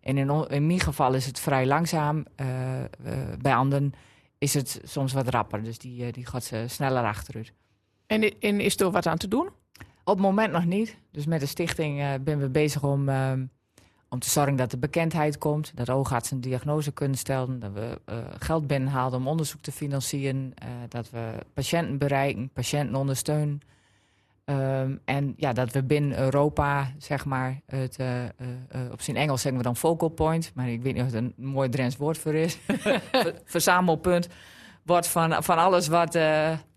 [0.00, 2.24] En in, in mijn geval is het vrij langzaam.
[2.36, 2.88] eh, eh,
[3.40, 3.92] bij anderen
[4.38, 7.52] is het soms wat rapper, dus die, eh, die gaat ze sneller achteruit.
[8.06, 9.48] En, en is er wat aan te doen?
[10.04, 10.96] Op het moment nog niet.
[11.10, 13.32] Dus met de stichting uh, ben we bezig om, uh,
[14.08, 15.72] om te zorgen dat er bekendheid komt.
[15.76, 17.60] Dat oogartsen een diagnose kunnen stellen.
[17.60, 20.54] Dat we uh, geld binnenhalen om onderzoek te financieren.
[20.88, 23.60] Dat we patiënten bereiken, patiënten ondersteunen.
[24.50, 28.24] Um, en ja, dat we binnen Europa, zeg maar, het, uh,
[28.92, 30.52] op zijn Engels zeggen we dan focal point.
[30.54, 32.58] Maar ik weet niet of het een mooi Drents woord voor is.
[33.44, 34.28] Verzamelpunt
[34.82, 36.12] wordt van, van alles wat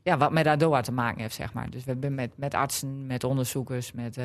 [0.04, 1.70] ja, wat met ADOA te maken heeft, zeg maar.
[1.70, 4.20] Dus we hebben met, met artsen, met onderzoekers, met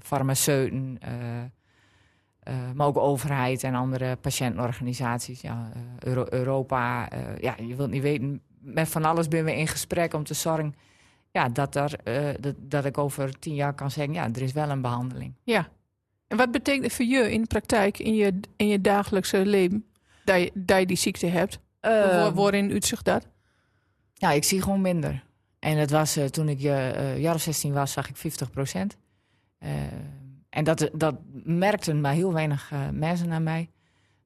[0.00, 0.98] farmaceuten,
[2.74, 5.40] maar ook overheid en andere patiëntenorganisaties.
[5.40, 7.08] Ja, Euro Europa,
[7.40, 10.74] ja, je wilt niet weten, met van alles ben we in gesprek om te zorgen
[11.38, 11.98] ja, dat, er,
[12.40, 15.34] dat, dat ik over tien jaar kan zeggen, ja, er is wel een behandeling.
[15.42, 15.68] Ja.
[16.26, 19.84] En wat betekent het voor je in de praktijk, in je, in je dagelijkse leven,
[20.24, 21.58] dat je, dat je die ziekte hebt?
[21.82, 23.26] Uh, Waarin uitzicht dat?
[24.14, 25.24] Ja, ik zie gewoon minder.
[25.58, 28.96] En dat was uh, toen ik uh, jaar of 16 was, zag ik 50 procent.
[30.48, 33.70] En dat, dat merkten maar heel weinig mensen aan mij.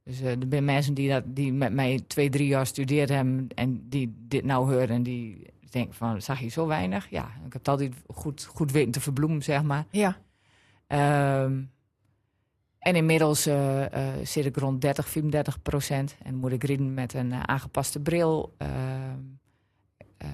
[0.04, 3.88] Dus er zijn mensen die, dat, die met mij twee, drie jaar studeerd hebben en
[3.88, 5.02] die dit nou horen en
[5.72, 7.10] die denken van, zag je zo weinig?
[7.10, 9.84] Ja, ik heb het altijd goed, goed weten te verbloemen, zeg maar.
[9.90, 10.16] Ja.
[10.88, 11.58] Uh,
[12.78, 16.16] en inmiddels eh, eh, zit ik rond 30, 34 procent.
[16.22, 18.54] En moet ik rijden met een eh, aangepaste bril.
[18.58, 19.18] Ehm,
[20.16, 20.28] eh,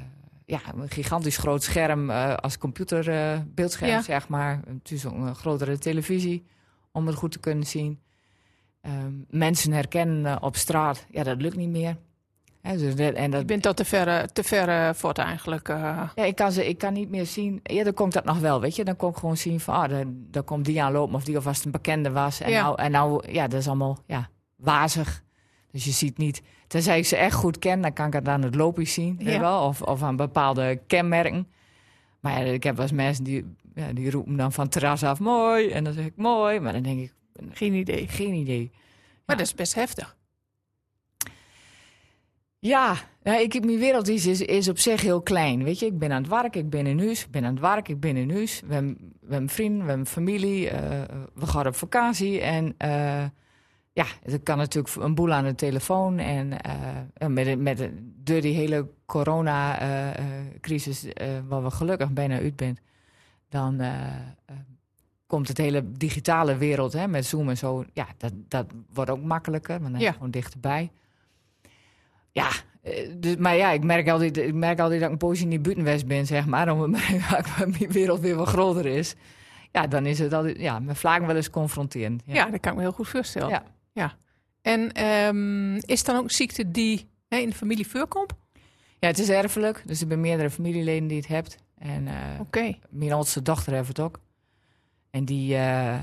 [0.47, 4.03] ja, een gigantisch groot scherm als computerbeeldscherm, Ja.
[4.03, 4.61] zeg maar.
[5.07, 6.45] Ook een grotere televisie
[6.93, 8.01] om het goed te kunnen zien.
[8.81, 11.97] Ehm, mensen herkennen op straat, ja, dat lukt niet meer.
[12.77, 15.69] Dus dat- en dat, Je bent al te ver, te ver voor het eigenlijk.
[15.69, 16.03] eh.
[16.15, 17.61] ja, ik kan, ze, ik kan niet meer zien.
[17.63, 18.85] Ja, dan komt dat nog wel, weet je.
[18.85, 21.71] Dan kon ik gewoon zien van, ah, daar, komt die aanlopen of die alvast een
[21.71, 22.41] bekende was.
[22.41, 22.63] En, Ja.
[22.63, 25.23] nou, en nou, ja, dat is allemaal, ja, wazig.
[25.71, 28.43] Dus je ziet niet, tenzij ik ze echt goed ken, dan kan ik het aan
[28.43, 29.63] het loopje zien, weet wel.
[29.67, 31.49] Of, of aan bepaalde kenmerken.
[32.21, 35.19] Maar ja, ik heb wel eens mensen die, ja, die roepen dan van terras af,
[35.21, 35.71] mooi.
[35.71, 36.61] En dan zeg ik, mooi.
[36.61, 37.15] Maar dan denk ik,
[37.53, 38.09] Geen idee.
[38.09, 38.71] geen idee.
[38.73, 39.43] Maar Ja.
[39.43, 40.17] dat is best heftig.
[42.61, 45.65] Ja, ja ik, mijn wereld is, is, is op zich heel klein.
[45.65, 47.61] Weet je, ik ben aan het werk, ik ben in huis, ik ben aan het
[47.61, 48.63] werk, ik ben in huis.
[48.67, 51.01] We hebben, we hebben vrienden, we hebben familie, eh,
[51.35, 52.41] we gaan op vakantie.
[52.41, 53.25] En eh,
[53.93, 56.19] ja, er kan natuurlijk een boel aan de telefoon.
[56.19, 57.91] En eh, met, met,
[58.25, 61.07] door die hele corona-crisis,
[61.49, 62.81] waar we gelukkig bijna uit bent,
[63.49, 63.81] dan
[65.27, 67.85] komt het hele digitale wereld hè, met Zoom en zo.
[67.93, 70.13] Ja, dat, dat wordt ook makkelijker, want dan Ja.
[70.13, 70.91] gewoon dichterbij.
[72.33, 72.49] Ja,
[72.83, 75.49] eh, dus, maar ja, ik merk, altijd, ik merk altijd dat ik een poosje in
[75.51, 76.73] die buitenwest ben, zeg maar.
[76.73, 77.01] Omdat
[77.59, 79.15] mijn wereld weer wat groter is.
[79.73, 82.23] Ja, dan is het altijd, ja, met vlagen wel eens confronterend.
[82.27, 82.35] Ja.
[82.35, 82.47] Ja.
[82.51, 83.63] dat kan ik me heel goed voorstellen.
[83.93, 84.17] Ja.
[84.63, 88.33] En ehm, is het dan ook een ziekte die hè, in de familie voorkomt?
[89.01, 89.83] ja, het is erfelijk.
[89.87, 91.59] Dus er zijn meerdere familieleden die het hebt.
[91.79, 92.09] En
[92.41, 92.79] Oké.
[92.91, 94.21] mijn oudste dochter heeft het ook.
[95.11, 95.99] En die, eh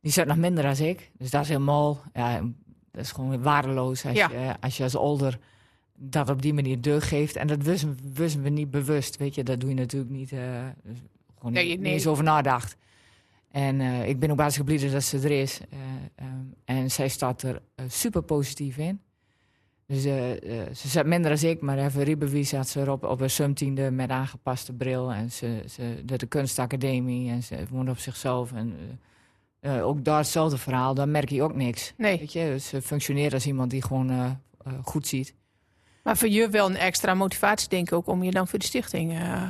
[0.00, 1.10] die zit nog minder dan ik.
[1.18, 2.40] Dus dat is helemaal, ja,
[2.90, 4.30] dat is gewoon waardeloos als, Ja.
[4.30, 5.38] je, als je als ouder
[5.96, 7.36] dat op die manier doorgeeft.
[7.36, 9.42] En dat wisten, wisten we niet bewust, weet je.
[9.42, 10.38] Dat doe je natuurlijk niet, eh,
[10.82, 10.98] dus
[11.38, 11.84] gewoon Nee, niet, nee.
[11.84, 12.76] niet eens over nagedacht.
[13.50, 15.60] En eh, ik ben ook hartstikke blij dat ze er is.
[15.70, 15.78] Eh,
[16.14, 19.00] ehm, en zij staat er super positief in.
[19.86, 23.90] Dus ze zat minder dan ik, maar even Riebewie zat ze erop op een sumtiende
[23.90, 25.12] met aangepaste bril.
[25.12, 28.52] En ze, ze deed de kunstacademie en ze woont op zichzelf.
[28.52, 28.74] En
[29.62, 31.92] ook daar hetzelfde verhaal, daar merk je ook niks.
[31.96, 32.18] Nee.
[32.18, 34.40] Weet je, ze functioneert als iemand die gewoon
[34.82, 35.34] goed ziet.
[36.04, 38.64] Maar voor je wel een extra motivatie, denk ik ook, om je dan voor de
[38.64, 39.42] stichting eh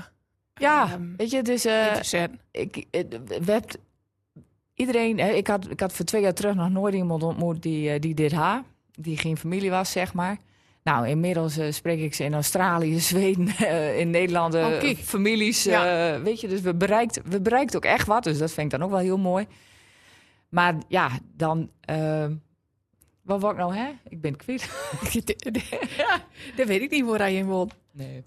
[0.55, 2.41] Ja, ehm, weet je, dus zetten.
[2.51, 3.81] ik, we hebben
[4.75, 5.19] iedereen.
[5.19, 8.15] Ik, had, ik had voor twee jaar terug nog nooit iemand ontmoet die, eh, die
[8.15, 10.37] dit ha, die geen familie was, zeg maar.
[10.83, 15.63] Nou, inmiddels spreek ik ze in Australië, Zweden, in Nederland, Oh, families.
[15.65, 16.21] Ja.
[16.21, 18.25] weet je, dus we bereikt, we bereikt ook echt wat.
[18.25, 19.47] Dus dat vind ik dan ook wel heel mooi.
[20.49, 21.71] Maar ja, dan.
[23.25, 23.89] Wat wou ik nou, hè?
[24.09, 24.71] Ik ben kwijt.
[26.57, 27.75] Dat weet ik niet waar hij in woont.
[27.93, 28.25] Nee.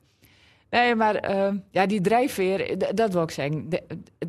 [0.70, 3.70] Nee, maar eh, ja, die drijfveer, dat wil ik zeggen.
[3.70, 3.84] De-
[4.20, 4.28] de-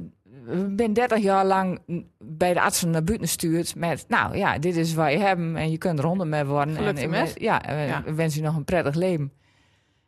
[0.68, 1.80] Ik ben 30 jaar lang
[2.18, 4.04] bij de artsen naar buiten gestuurd met...
[4.08, 6.76] nou ja, dit is wat je hebt en je kunt honderd mee worden.
[6.76, 7.20] En, ermee.
[7.20, 8.02] en- Ja, en Ja.
[8.04, 9.32] we wensen je nog een prettig leven.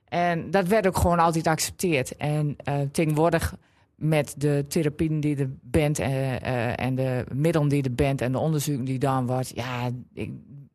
[0.09, 2.17] En dat werd ook gewoon altijd geaccepteerd.
[2.17, 3.55] En eh, tegenwoordig
[4.01, 5.99] met de therapieën die er bent...
[5.99, 9.53] eh, eh, en de middelen die er bent en de onderzoeken die gedaan wordt...
[9.55, 10.31] ja, ik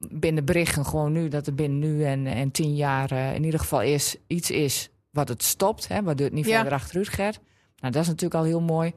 [0.10, 3.12] ben de berichten gewoon nu dat er binnen nu en, en tien jaar...
[3.12, 6.56] eh, in ieder geval is, iets is wat het stopt, hè, waardoor het niet Ja.
[6.56, 7.40] verder achteruit gaat.
[7.80, 8.94] Nou, dat is natuurlijk al heel mooi.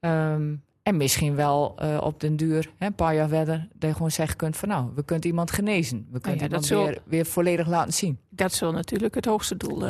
[0.00, 4.10] Ehm, en misschien wel op den duur, hè, een paar jaar verder, dat je gewoon
[4.10, 6.06] zeggen kunt van nou, we kunnen iemand genezen.
[6.10, 8.18] We kunnen ja, dat iemand weer, weer volledig laten zien.
[8.28, 9.86] Dat zal natuurlijk het hoogste doel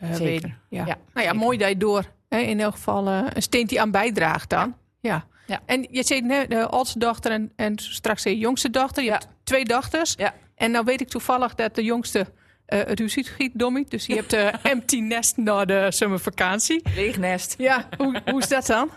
[0.00, 0.24] eh eh, Zeker.
[0.32, 0.58] weten.
[0.68, 0.78] Ja.
[0.78, 1.36] Ja, nou ja, zeker.
[1.36, 4.74] mooi dat je door hè, in elk geval eh, een steentje aan bijdraagt dan.
[5.00, 5.26] Ja.
[5.46, 5.60] Ja.
[5.66, 9.02] En je zei net de oudste dochter en, en straks de jongste dochter.
[9.02, 9.14] Je Ja.
[9.14, 10.14] hebt twee dochters.
[10.16, 10.34] Ja.
[10.54, 12.26] En nou weet ik toevallig dat de jongste
[12.66, 13.84] eh het huis schiet, Dommy.
[13.88, 16.82] Dus je hebt eh empty nest na de zomervakantie.
[16.94, 17.54] Leeg nest.
[17.58, 18.90] Ja, hoe, hoe is dat dan?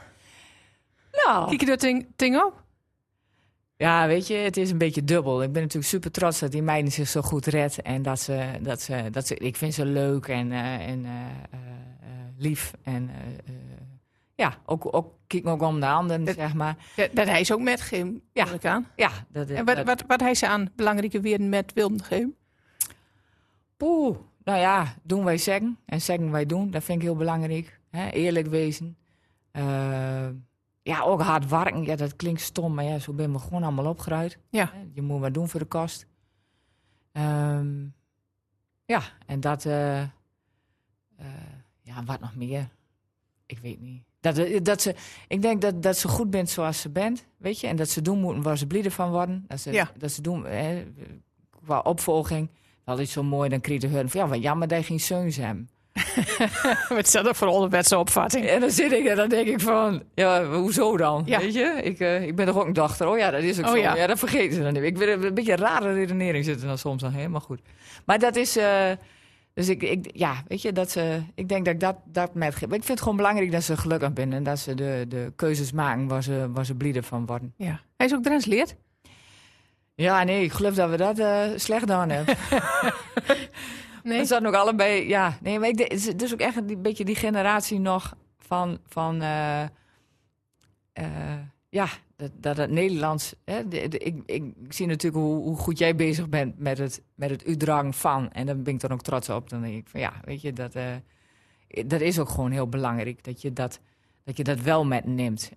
[1.25, 2.62] Nou, Kijk je dat ding, ding op?
[3.83, 5.43] Ja, weet je, het is een beetje dubbel.
[5.43, 7.81] Ik ben natuurlijk super trots dat die meiden zich zo goed redt.
[7.81, 11.11] En dat ze, dat ze, dat ze ik vind ze leuk en, eh, en eh,
[11.51, 11.59] eh,
[12.37, 12.73] lief.
[12.83, 13.09] En
[14.35, 16.75] ja, ook, ook, kijk me ook om de handen, Dat- zeg maar.
[17.13, 18.51] Dat hij is ook met Gim, Ja.
[18.51, 18.87] ik aan.
[18.95, 22.35] Ja, dat, En wat, wat, wat hij ze aan belangrijke weer met wilde geven?
[23.77, 26.71] Poeh, nou ja, doen wij zeggen en zeggen wij doen.
[26.71, 27.79] Dat vind ik heel belangrijk.
[28.11, 28.97] Eerlijk wezen.
[30.83, 31.83] Ja, ook hard werken.
[31.83, 34.37] Ja, dat klinkt stom, maar ja, zo ben we gewoon allemaal opgeruid.
[34.49, 34.71] Ja.
[34.93, 36.05] Je moet wat doen voor de kost.
[37.11, 37.85] Ehm,
[38.85, 39.65] ja, en dat...
[39.65, 40.07] eh, eh,
[41.81, 42.69] ja, wat nog meer?
[43.45, 44.03] Ik weet niet.
[44.19, 44.95] Dat, eh, dat ze,
[45.27, 47.67] ik denk dat, dat ze goed bent zoals ze bent, weet je.
[47.67, 49.45] En dat ze doen moeten waar ze blieden van worden.
[49.47, 49.91] Dat ze, Ja.
[49.97, 50.85] dat ze doen, hè,
[51.65, 52.49] qua opvolging.
[52.83, 54.19] Wel iets zo mooi, dan kreeg je hun van...
[54.21, 55.71] Ja, wat jammer dat je geen zeuns hebt.
[56.97, 58.45] Is dat voor onderwetse opvatting?
[58.45, 61.23] En dan zit ik en dan denk ik van, ja, hoezo dan?
[61.25, 61.39] Ja.
[61.39, 63.07] Weet je, ik, eh, ik ben toch ook een dochter.
[63.07, 63.77] Oh ja, dat is ook Oh zo.
[63.77, 63.95] ja.
[63.95, 64.07] Ja.
[64.07, 64.83] dat vergeten ze dan niet.
[64.83, 67.59] Ik vind een beetje een rare redenering zitten dan soms dan helemaal goed.
[68.05, 68.91] Maar dat is, eh,
[69.53, 72.53] dus ik, ik, ja, weet je, dat ze, ik denk dat ik dat, dat met,
[72.53, 75.71] ik vind het gewoon belangrijk dat ze gelukkig zijn en dat ze de, de keuzes
[75.71, 77.53] maken waar ze, waar ze blieden van worden.
[77.57, 77.79] Ja.
[77.97, 78.75] Hij is ook Drents leerd.
[79.95, 82.35] Ja, nee, ik geloof dat we dat eh, slecht gedaan hebben.
[84.03, 84.19] Nee.
[84.19, 85.37] We zaten ook allebei, ja.
[85.41, 89.21] Nee, maar ik, het is dus ook echt een beetje die generatie nog van, van
[89.21, 89.63] eh,
[90.93, 91.39] eh,
[91.69, 93.35] ja, dat, dat het Nederlands.
[93.45, 97.45] Hè, ik, ik, zie natuurlijk hoe, hoe goed jij bezig bent met het, met het
[97.45, 98.31] uitdragen van.
[98.31, 99.49] En daar ben ik dan ook trots op.
[99.49, 100.95] Dan denk ik van ja, weet je, dat, eh,
[101.85, 103.23] dat is ook gewoon heel belangrijk.
[103.23, 103.79] Dat je dat,
[104.23, 105.51] dat je dat wel metneemt.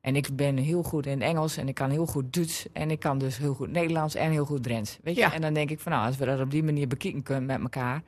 [0.00, 2.66] En ik ben heel goed in Engels en ik kan heel goed Duits.
[2.72, 4.98] En ik kan dus heel goed Nederlands en heel goed Drents.
[5.02, 5.20] Weet je?
[5.20, 5.32] Ja.
[5.32, 7.60] En dan denk ik van nou, als we dat op die manier bekijken kunnen met
[7.60, 8.02] elkaar.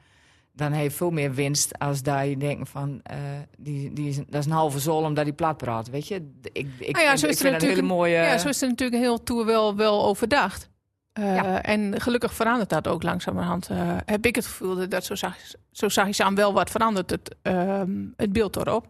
[0.55, 3.17] Dan heeft veel meer winst als daar je denkt van, eh,
[3.59, 5.91] die, die is, dat is een halve zool omdat die plat praat.
[5.91, 6.15] Weet je?
[6.53, 8.13] Ik, ik, Nou ja, zo is ik er vind het een hele natuurlijk- mooie...
[8.15, 10.71] Ja, zo is het natuurlijk heel toer wel, wel overdacht.
[11.13, 11.63] Eh, Ja.
[11.63, 13.69] En gelukkig verandert dat ook langzamerhand.
[13.71, 15.37] eh heb ik het gevoel dat zo zag,
[15.71, 18.87] zo zag je aan wel wat verandert het, ehm, het beeld erop.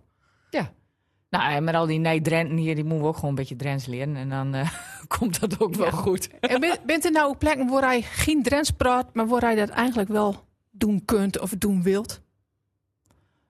[1.32, 3.86] Nou, en met al die nee-Drenten hier, die moeten we ook gewoon een beetje Drents
[3.86, 4.16] leren.
[4.16, 4.70] En dan eh,
[5.18, 5.92] komt dat ook wel Ja.
[5.92, 6.28] goed.
[6.40, 9.54] En ben- bent er nou ook plekken waar hij geen Drents praat, maar waar hij
[9.54, 12.20] dat eigenlijk wel doen kunt of doen wilt?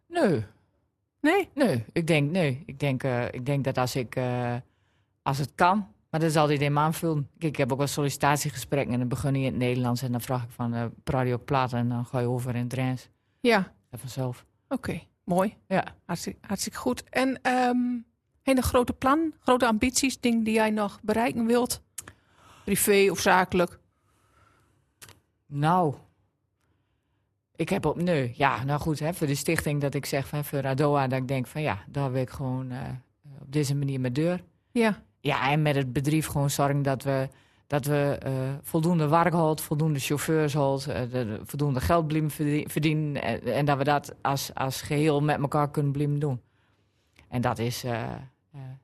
[0.08, 0.44] Nee,
[1.20, 1.48] Nee?
[1.54, 1.84] nee.
[1.92, 2.62] Ik denk, nee.
[2.66, 4.54] Ik denk, eh, ik denk dat als ik, eh,
[5.22, 5.76] als het kan,
[6.10, 7.28] maar dat is altijd in me aanvullen.
[7.38, 10.20] Kijk, ik heb ook wel sollicitatiegesprekken en dan begin je in het Nederlands en dan
[10.20, 13.08] vraag ik van, praat je ook plat en dan ga je over in Drents.
[13.40, 14.44] Ja, Dat vanzelf.
[14.68, 15.00] oké.
[15.24, 15.56] Mooi.
[15.66, 15.84] Ja.
[16.04, 17.04] Hartstikke, hartstikke goed.
[17.04, 17.78] En ehm
[18.42, 21.82] hele grote plan, grote ambities, dingen die jij nog bereiken wilt?
[22.64, 23.78] Privé of zakelijk?
[25.46, 25.94] Nou,
[27.56, 30.44] ik heb op, nee, ja, nou goed, hè, voor de stichting dat ik zeg van,
[30.44, 32.78] voor Radoa, dat ik denk van ja, daar wil ik gewoon eh,
[33.40, 34.44] op deze manier mijn deur.
[34.70, 37.28] Ja, Ja, en met het bedrijf gewoon zorgen dat we,
[37.72, 38.32] dat we eh,
[38.62, 43.22] voldoende werk houden, voldoende chauffeurs houden, eh, de- de- voldoende geld blijven verdien- verdienen.
[43.22, 46.40] En, en dat we dat als, als geheel met elkaar kunnen blijven doen.
[47.28, 48.02] En dat is, eh,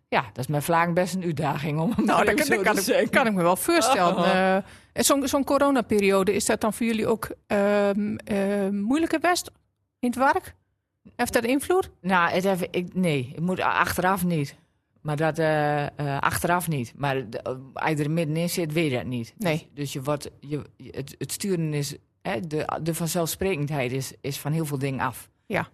[0.08, 3.32] ja, dat is met Vlaag best een uitdaging om nou, dat kan, ik, kan ik
[3.34, 4.16] me wel voorstellen.
[4.24, 4.56] Oh.
[4.92, 9.50] En zo'n zo'n coronaperiode, is dat dan voor jullie ook ehm eh, moeilijker best
[9.98, 10.54] in het werk?
[11.16, 11.90] Heeft dat invloed?
[12.00, 14.56] Nou, het ik, nee, ik moet achteraf niet.
[15.08, 16.92] Maar dat eh, eh, achteraf niet.
[16.96, 17.42] Maar de-
[17.72, 19.34] als je er middenin zit, weet je dat niet.
[19.38, 19.56] Nee.
[19.56, 24.38] Dus, dus je wordt, je, het, het sturen is, hè, de, de vanzelfsprekendheid is, is
[24.38, 25.30] van heel veel dingen af.
[25.46, 25.68] Ja.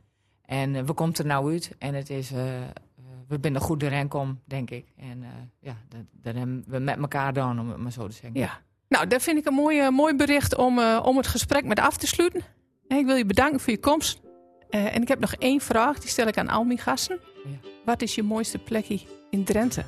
[0.44, 4.08] En eh, we komen er nou uit en het is, we zijn er goed doorheen
[4.08, 4.86] kom, denk ik.
[4.96, 5.24] En
[5.60, 8.40] ja, dat, dat hebben we met elkaar gedaan, om het maar zo te zeggen.
[8.40, 8.60] Ja.
[8.88, 12.06] Nou, dat vind ik een mooi, mooi bericht om, om het gesprek met af te
[12.06, 12.40] sluiten.
[12.88, 14.20] En ik wil je bedanken voor je komst.
[14.74, 17.18] Eh, en ik heb nog één vraag, die stel ik aan al mijn gasten.
[17.44, 17.68] Ja.
[17.84, 19.84] Wat is je mooiste plekje in Drenthe?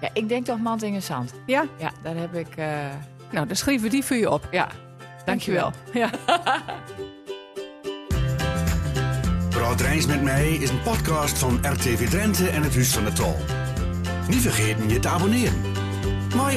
[0.00, 1.34] Ja, ik denk toch Mantingen Zand.
[1.46, 1.64] Ja?
[1.78, 2.66] Ja, daar heb ik, eh,
[3.30, 4.48] Nou, dan schrijven we die voor je op.
[4.50, 4.68] ja,
[5.24, 5.72] Dankjewel.
[5.92, 6.10] Ja.
[9.50, 13.12] Praat Rijns met mij is een podcast van RTV Drenthe en het Huis van de
[13.12, 13.36] Tol.
[14.28, 15.60] Niet vergeten je te abonneren.
[16.36, 16.56] Mooi.